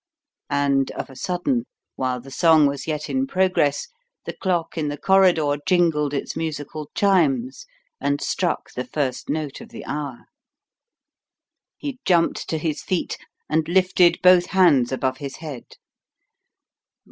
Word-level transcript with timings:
And, 0.49 0.89
of 0.93 1.11
a 1.11 1.15
sudden, 1.15 1.67
while 1.95 2.19
the 2.19 2.31
song 2.31 2.65
was 2.65 2.87
yet 2.87 3.07
in 3.07 3.27
progress, 3.27 3.87
the 4.25 4.33
clock 4.33 4.75
in 4.75 4.87
the 4.87 4.97
corridor 4.97 5.57
jingled 5.67 6.11
its 6.11 6.35
musical 6.35 6.89
chimes 6.95 7.67
and 7.99 8.19
struck 8.19 8.71
the 8.73 8.83
first 8.83 9.29
note 9.29 9.61
of 9.61 9.69
the 9.69 9.85
hour. 9.85 10.25
He 11.77 11.99
jumped 12.03 12.49
to 12.49 12.57
his 12.57 12.81
feet 12.81 13.19
and 13.47 13.67
lifted 13.67 14.19
both 14.23 14.47
hands 14.47 14.91
above 14.91 15.17
his 15.17 15.35
head. 15.35 15.65